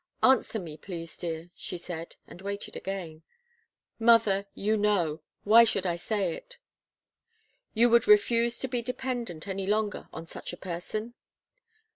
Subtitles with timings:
[0.23, 3.21] "Answer me, please, dear," she said, and waited again.
[3.99, 5.21] "Mother you know!
[5.43, 6.57] Why should I say it?"
[7.75, 11.13] "You would refuse to be dependent any longer on such a person?"